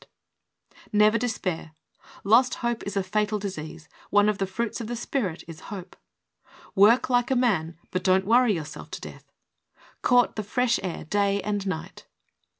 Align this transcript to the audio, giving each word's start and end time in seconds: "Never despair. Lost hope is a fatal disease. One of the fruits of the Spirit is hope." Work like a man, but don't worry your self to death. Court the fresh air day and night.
"Never 0.91 1.19
despair. 1.19 1.75
Lost 2.23 2.55
hope 2.65 2.81
is 2.87 2.97
a 2.97 3.03
fatal 3.03 3.37
disease. 3.37 3.87
One 4.09 4.29
of 4.29 4.39
the 4.39 4.47
fruits 4.47 4.81
of 4.81 4.87
the 4.87 4.95
Spirit 4.95 5.43
is 5.47 5.59
hope." 5.69 5.95
Work 6.73 7.07
like 7.11 7.29
a 7.29 7.35
man, 7.35 7.77
but 7.91 8.03
don't 8.03 8.25
worry 8.25 8.53
your 8.55 8.65
self 8.65 8.89
to 8.89 8.99
death. 9.01 9.31
Court 10.01 10.37
the 10.37 10.43
fresh 10.43 10.79
air 10.81 11.03
day 11.05 11.39
and 11.43 11.67
night. 11.67 12.07